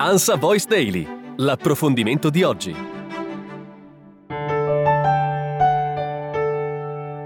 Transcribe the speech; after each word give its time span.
Ansa 0.00 0.36
Voice 0.36 0.64
Daily, 0.64 1.04
l'approfondimento 1.38 2.30
di 2.30 2.44
oggi. 2.44 2.97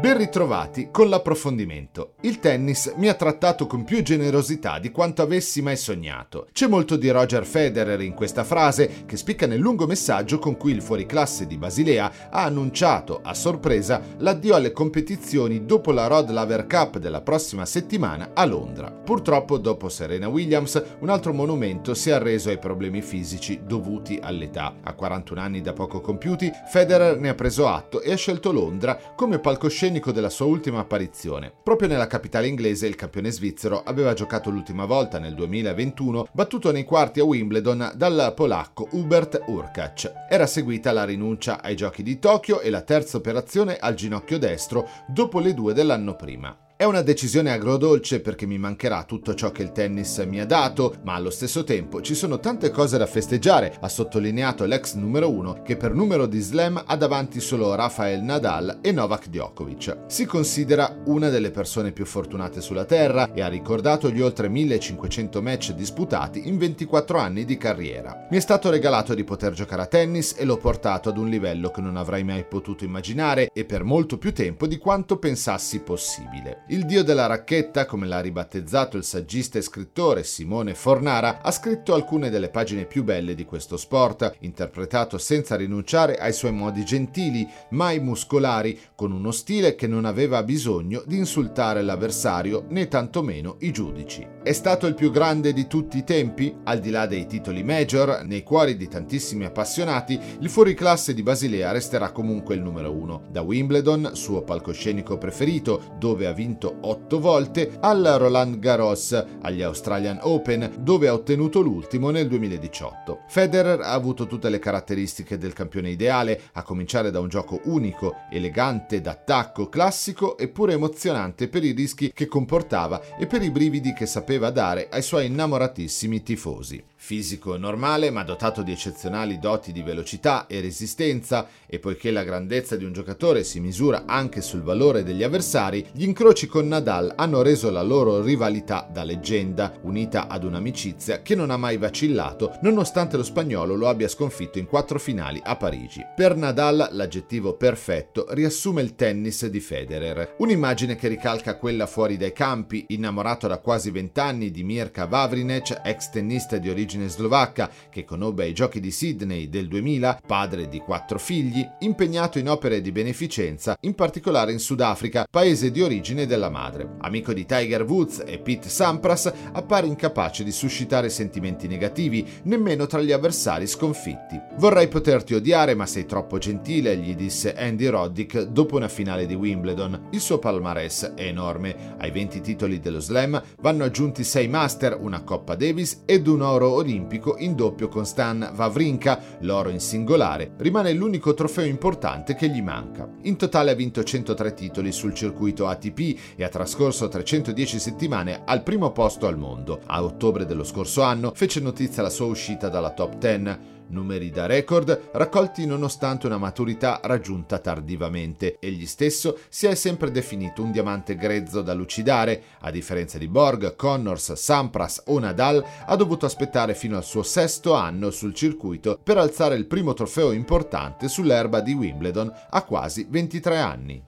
Ben 0.00 0.16
ritrovati 0.16 0.90
con 0.92 1.08
l'approfondimento. 1.08 2.12
Il 2.20 2.38
tennis 2.38 2.92
mi 2.98 3.08
ha 3.08 3.14
trattato 3.14 3.66
con 3.66 3.82
più 3.82 4.00
generosità 4.02 4.78
di 4.78 4.92
quanto 4.92 5.22
avessi 5.22 5.60
mai 5.60 5.76
sognato. 5.76 6.46
C'è 6.52 6.68
molto 6.68 6.94
di 6.94 7.10
Roger 7.10 7.44
Federer 7.44 8.00
in 8.02 8.14
questa 8.14 8.44
frase 8.44 9.02
che 9.06 9.16
spicca 9.16 9.48
nel 9.48 9.58
lungo 9.58 9.86
messaggio 9.86 10.38
con 10.38 10.56
cui 10.56 10.70
il 10.70 10.82
fuoriclasse 10.82 11.48
di 11.48 11.56
Basilea 11.56 12.30
ha 12.30 12.44
annunciato 12.44 13.18
a 13.20 13.34
sorpresa 13.34 14.00
l'addio 14.18 14.54
alle 14.54 14.70
competizioni 14.70 15.64
dopo 15.64 15.90
la 15.90 16.06
Rod 16.06 16.30
Laver 16.30 16.68
Cup 16.68 16.98
della 16.98 17.22
prossima 17.22 17.66
settimana 17.66 18.30
a 18.34 18.44
Londra. 18.44 18.92
Purtroppo 18.92 19.58
dopo 19.58 19.88
Serena 19.88 20.28
Williams 20.28 20.80
un 21.00 21.08
altro 21.08 21.32
monumento 21.32 21.94
si 21.94 22.10
è 22.10 22.12
arreso 22.12 22.50
ai 22.50 22.58
problemi 22.58 23.02
fisici 23.02 23.62
dovuti 23.64 24.16
all'età. 24.22 24.76
A 24.80 24.92
41 24.92 25.40
anni 25.40 25.60
da 25.60 25.72
poco 25.72 26.00
compiuti, 26.00 26.52
Federer 26.70 27.18
ne 27.18 27.30
ha 27.30 27.34
preso 27.34 27.66
atto 27.66 28.00
e 28.00 28.12
ha 28.12 28.16
scelto 28.16 28.52
Londra 28.52 28.96
come 29.16 29.40
palcoscenico 29.40 29.86
palcoscenico 29.98 30.12
della 30.12 30.30
sua 30.30 30.46
ultima 30.46 30.80
apparizione. 30.80 31.52
Proprio 31.62 31.88
nella 31.88 32.06
capitale 32.06 32.46
inglese 32.46 32.86
il 32.86 32.94
campione 32.94 33.30
svizzero 33.30 33.82
aveva 33.82 34.14
giocato 34.14 34.50
l'ultima 34.50 34.84
volta 34.84 35.18
nel 35.18 35.34
2021, 35.34 36.28
battuto 36.32 36.72
nei 36.72 36.84
quarti 36.84 37.20
a 37.20 37.24
Wimbledon 37.24 37.92
dal 37.94 38.32
polacco 38.34 38.88
Hubert 38.92 39.42
Urkac. 39.46 40.26
Era 40.28 40.46
seguita 40.46 40.92
la 40.92 41.04
rinuncia 41.04 41.62
ai 41.62 41.76
giochi 41.76 42.02
di 42.02 42.18
Tokyo 42.18 42.60
e 42.60 42.70
la 42.70 42.82
terza 42.82 43.16
operazione 43.16 43.76
al 43.76 43.94
ginocchio 43.94 44.38
destro 44.38 44.88
dopo 45.06 45.40
le 45.40 45.54
due 45.54 45.74
dell'anno 45.74 46.14
prima. 46.16 46.67
È 46.80 46.84
una 46.84 47.02
decisione 47.02 47.50
agrodolce 47.50 48.20
perché 48.20 48.46
mi 48.46 48.56
mancherà 48.56 49.02
tutto 49.02 49.34
ciò 49.34 49.50
che 49.50 49.62
il 49.62 49.72
tennis 49.72 50.18
mi 50.18 50.38
ha 50.38 50.46
dato, 50.46 50.94
ma 51.02 51.14
allo 51.14 51.28
stesso 51.28 51.64
tempo 51.64 52.00
ci 52.02 52.14
sono 52.14 52.38
tante 52.38 52.70
cose 52.70 52.96
da 52.96 53.06
festeggiare, 53.06 53.76
ha 53.80 53.88
sottolineato 53.88 54.64
l'ex 54.64 54.94
numero 54.94 55.28
uno 55.28 55.60
che 55.62 55.76
per 55.76 55.92
numero 55.92 56.26
di 56.26 56.38
slam 56.38 56.80
ha 56.86 56.94
davanti 56.94 57.40
solo 57.40 57.74
Rafael 57.74 58.22
Nadal 58.22 58.78
e 58.80 58.92
Novak 58.92 59.26
Djokovic. 59.26 60.04
Si 60.06 60.24
considera 60.24 61.02
una 61.06 61.30
delle 61.30 61.50
persone 61.50 61.90
più 61.90 62.06
fortunate 62.06 62.60
sulla 62.60 62.84
Terra 62.84 63.32
e 63.32 63.40
ha 63.42 63.48
ricordato 63.48 64.08
gli 64.12 64.20
oltre 64.20 64.48
1500 64.48 65.42
match 65.42 65.72
disputati 65.72 66.46
in 66.46 66.58
24 66.58 67.18
anni 67.18 67.44
di 67.44 67.56
carriera. 67.56 68.28
Mi 68.30 68.36
è 68.36 68.40
stato 68.40 68.70
regalato 68.70 69.14
di 69.14 69.24
poter 69.24 69.52
giocare 69.52 69.82
a 69.82 69.86
tennis 69.86 70.36
e 70.38 70.44
l'ho 70.44 70.58
portato 70.58 71.08
ad 71.08 71.18
un 71.18 71.28
livello 71.28 71.72
che 71.72 71.80
non 71.80 71.96
avrei 71.96 72.22
mai 72.22 72.44
potuto 72.44 72.84
immaginare 72.84 73.50
e 73.52 73.64
per 73.64 73.82
molto 73.82 74.16
più 74.16 74.32
tempo 74.32 74.68
di 74.68 74.78
quanto 74.78 75.18
pensassi 75.18 75.80
possibile. 75.80 76.66
Il 76.70 76.84
dio 76.84 77.02
della 77.02 77.24
racchetta, 77.24 77.86
come 77.86 78.06
l'ha 78.06 78.20
ribattezzato 78.20 78.98
il 78.98 79.02
saggista 79.04 79.56
e 79.56 79.62
scrittore 79.62 80.22
Simone 80.22 80.74
Fornara, 80.74 81.40
ha 81.40 81.50
scritto 81.50 81.94
alcune 81.94 82.28
delle 82.28 82.50
pagine 82.50 82.84
più 82.84 83.04
belle 83.04 83.34
di 83.34 83.46
questo 83.46 83.78
sport, 83.78 84.36
interpretato 84.40 85.16
senza 85.16 85.56
rinunciare 85.56 86.16
ai 86.16 86.34
suoi 86.34 86.52
modi 86.52 86.84
gentili, 86.84 87.48
mai 87.70 88.00
muscolari, 88.00 88.78
con 88.94 89.12
uno 89.12 89.30
stile 89.30 89.76
che 89.76 89.86
non 89.86 90.04
aveva 90.04 90.42
bisogno 90.42 91.02
di 91.06 91.16
insultare 91.16 91.80
l'avversario 91.80 92.66
né 92.68 92.86
tantomeno 92.86 93.56
i 93.60 93.70
giudici. 93.70 94.26
È 94.42 94.52
stato 94.52 94.86
il 94.86 94.94
più 94.94 95.10
grande 95.10 95.54
di 95.54 95.66
tutti 95.68 95.96
i 95.96 96.04
tempi? 96.04 96.54
Al 96.64 96.80
di 96.80 96.90
là 96.90 97.06
dei 97.06 97.26
titoli 97.26 97.62
major, 97.62 98.24
nei 98.24 98.42
cuori 98.42 98.76
di 98.76 98.88
tantissimi 98.88 99.46
appassionati, 99.46 100.20
il 100.40 100.50
fuoriclasse 100.50 101.14
di 101.14 101.22
Basilea 101.22 101.72
resterà 101.72 102.12
comunque 102.12 102.54
il 102.54 102.60
numero 102.60 102.92
uno. 102.92 103.22
Da 103.30 103.40
Wimbledon, 103.40 104.10
suo 104.12 104.42
palcoscenico 104.42 105.16
preferito, 105.16 105.94
dove 105.98 106.26
ha 106.26 106.32
vinto 106.32 106.56
vinto 106.58 106.78
otto 106.80 107.20
volte, 107.20 107.78
al 107.80 108.02
Roland 108.18 108.58
Garros, 108.58 109.12
agli 109.42 109.62
Australian 109.62 110.18
Open, 110.22 110.78
dove 110.80 111.06
ha 111.06 111.12
ottenuto 111.12 111.60
l'ultimo 111.60 112.10
nel 112.10 112.26
2018. 112.26 113.20
Federer 113.28 113.80
ha 113.80 113.92
avuto 113.92 114.26
tutte 114.26 114.48
le 114.48 114.58
caratteristiche 114.58 115.38
del 115.38 115.52
campione 115.52 115.90
ideale, 115.90 116.40
a 116.54 116.62
cominciare 116.62 117.12
da 117.12 117.20
un 117.20 117.28
gioco 117.28 117.60
unico, 117.64 118.16
elegante, 118.30 119.00
d'attacco, 119.00 119.68
classico 119.68 120.36
eppure 120.36 120.72
emozionante 120.72 121.48
per 121.48 121.62
i 121.64 121.70
rischi 121.70 122.10
che 122.12 122.26
comportava 122.26 123.00
e 123.16 123.26
per 123.26 123.42
i 123.42 123.50
brividi 123.50 123.92
che 123.92 124.06
sapeva 124.06 124.50
dare 124.50 124.88
ai 124.90 125.02
suoi 125.02 125.26
innamoratissimi 125.26 126.22
tifosi. 126.22 126.82
Fisico 127.00 127.56
normale 127.56 128.10
ma 128.10 128.24
dotato 128.24 128.62
di 128.62 128.72
eccezionali 128.72 129.38
doti 129.38 129.70
di 129.70 129.82
velocità 129.82 130.48
e 130.48 130.60
resistenza 130.60 131.46
e 131.64 131.78
poiché 131.78 132.10
la 132.10 132.24
grandezza 132.24 132.74
di 132.74 132.84
un 132.84 132.92
giocatore 132.92 133.44
si 133.44 133.60
misura 133.60 134.02
anche 134.04 134.42
sul 134.42 134.62
valore 134.62 135.04
degli 135.04 135.22
avversari, 135.22 135.86
gli 135.92 136.02
incroci 136.02 136.48
con 136.48 136.66
Nadal 136.66 137.12
hanno 137.16 137.40
reso 137.40 137.70
la 137.70 137.82
loro 137.82 138.20
rivalità 138.20 138.86
da 138.92 139.04
leggenda, 139.04 139.74
unita 139.82 140.26
ad 140.26 140.42
un'amicizia 140.42 141.22
che 141.22 141.36
non 141.36 141.50
ha 141.50 141.56
mai 141.56 141.76
vacillato 141.76 142.58
nonostante 142.62 143.16
lo 143.16 143.22
spagnolo 143.22 143.76
lo 143.76 143.88
abbia 143.88 144.08
sconfitto 144.08 144.58
in 144.58 144.66
quattro 144.66 144.98
finali 144.98 145.40
a 145.42 145.54
Parigi. 145.54 146.04
Per 146.16 146.34
Nadal 146.34 146.88
l'aggettivo 146.92 147.54
perfetto 147.54 148.26
riassume 148.30 148.82
il 148.82 148.96
tennis 148.96 149.46
di 149.46 149.60
Federer, 149.60 150.34
un'immagine 150.38 150.96
che 150.96 151.06
ricalca 151.06 151.56
quella 151.58 151.86
fuori 151.86 152.16
dai 152.16 152.32
campi, 152.32 152.86
innamorato 152.88 153.46
da 153.46 153.58
quasi 153.58 153.92
vent'anni 153.92 154.50
di 154.50 154.64
Mirka 154.64 155.06
Vavrinec, 155.06 155.80
ex 155.84 156.10
tennista 156.10 156.56
di 156.58 156.68
origine 156.68 156.86
slovacca 156.88 157.70
che 157.90 158.04
conobbe 158.04 158.44
ai 158.44 158.54
giochi 158.54 158.80
di 158.80 158.90
Sydney 158.90 159.50
del 159.50 159.68
2000, 159.68 160.22
padre 160.26 160.68
di 160.68 160.78
quattro 160.78 161.18
figli, 161.18 161.66
impegnato 161.80 162.38
in 162.38 162.48
opere 162.48 162.80
di 162.80 162.90
beneficenza, 162.90 163.76
in 163.82 163.94
particolare 163.94 164.52
in 164.52 164.58
Sudafrica, 164.58 165.26
paese 165.30 165.70
di 165.70 165.82
origine 165.82 166.24
del 166.26 166.36
della 166.38 166.48
madre. 166.48 166.94
Amico 167.00 167.32
di 167.32 167.44
Tiger 167.44 167.82
Woods 167.82 168.22
e 168.24 168.38
Pete 168.38 168.68
Sampras, 168.68 169.30
appare 169.52 169.88
incapace 169.88 170.44
di 170.44 170.52
suscitare 170.52 171.10
sentimenti 171.10 171.66
negativi, 171.66 172.24
nemmeno 172.44 172.86
tra 172.86 173.02
gli 173.02 173.10
avversari 173.10 173.66
sconfitti. 173.66 174.40
Vorrei 174.56 174.86
poterti 174.86 175.34
odiare, 175.34 175.74
ma 175.74 175.84
sei 175.84 176.06
troppo 176.06 176.38
gentile, 176.38 176.96
gli 176.96 177.14
disse 177.16 177.54
Andy 177.54 177.86
Roddick 177.86 178.42
dopo 178.42 178.76
una 178.76 178.88
finale 178.88 179.26
di 179.26 179.34
Wimbledon. 179.34 180.08
Il 180.12 180.20
suo 180.20 180.38
palmarès 180.38 181.14
è 181.16 181.24
enorme. 181.24 181.96
Ai 181.98 182.12
20 182.12 182.40
titoli 182.40 182.78
dello 182.78 183.00
slam 183.00 183.42
vanno 183.60 183.84
aggiunti 183.84 184.22
6 184.22 184.48
Master, 184.48 184.96
una 184.98 185.22
Coppa 185.22 185.56
Davis 185.56 186.02
ed 186.06 186.28
un 186.28 186.42
oro 186.42 186.70
olimpico 186.78 187.36
in 187.38 187.54
doppio 187.54 187.88
con 187.88 188.06
Stan 188.06 188.52
Wawrinka, 188.54 189.20
l'oro 189.40 189.68
in 189.68 189.80
singolare. 189.80 190.52
Rimane 190.56 190.92
l'unico 190.92 191.34
trofeo 191.34 191.64
importante 191.64 192.34
che 192.34 192.48
gli 192.48 192.62
manca. 192.62 193.08
In 193.22 193.36
totale 193.36 193.70
ha 193.70 193.74
vinto 193.74 194.02
103 194.02 194.54
titoli 194.54 194.92
sul 194.92 195.14
circuito 195.14 195.68
ATP 195.68 196.18
e 196.36 196.44
ha 196.44 196.48
trascorso 196.48 197.08
310 197.08 197.78
settimane 197.78 198.42
al 198.44 198.62
primo 198.62 198.90
posto 198.92 199.26
al 199.26 199.38
mondo. 199.38 199.80
A 199.86 200.02
ottobre 200.02 200.46
dello 200.46 200.64
scorso 200.64 201.02
anno 201.02 201.32
fece 201.34 201.60
notizia 201.60 202.02
la 202.02 202.10
sua 202.10 202.26
uscita 202.26 202.68
dalla 202.68 202.90
top 202.90 203.16
10 203.16 203.76
numeri 203.88 204.30
da 204.30 204.46
record 204.46 205.10
raccolti 205.12 205.66
nonostante 205.66 206.26
una 206.26 206.38
maturità 206.38 207.00
raggiunta 207.02 207.58
tardivamente. 207.58 208.56
Egli 208.60 208.86
stesso 208.86 209.38
si 209.48 209.66
è 209.66 209.74
sempre 209.74 210.10
definito 210.10 210.62
un 210.62 210.72
diamante 210.72 211.16
grezzo 211.16 211.62
da 211.62 211.74
lucidare, 211.74 212.42
a 212.60 212.70
differenza 212.70 213.18
di 213.18 213.28
Borg, 213.28 213.76
Connors, 213.76 214.32
Sampras 214.32 215.02
o 215.06 215.18
Nadal, 215.18 215.64
ha 215.86 215.96
dovuto 215.96 216.26
aspettare 216.26 216.74
fino 216.74 216.96
al 216.96 217.04
suo 217.04 217.22
sesto 217.22 217.74
anno 217.74 218.10
sul 218.10 218.34
circuito 218.34 218.98
per 219.02 219.18
alzare 219.18 219.56
il 219.56 219.66
primo 219.66 219.94
trofeo 219.94 220.32
importante 220.32 221.08
sull'erba 221.08 221.60
di 221.60 221.72
Wimbledon 221.72 222.32
a 222.50 222.62
quasi 222.62 223.06
23 223.08 223.58
anni. 223.58 224.07